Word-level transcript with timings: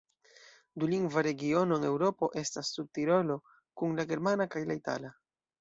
Dulingva 0.83 1.23
regiono 1.27 1.77
en 1.81 1.85
Eŭropo 1.91 2.31
estas 2.43 2.73
Sudtirolo, 2.79 3.39
kun 3.83 3.97
la 4.01 4.11
germana 4.15 4.53
kaj 4.57 4.69
la 4.73 4.83
itala. 4.85 5.17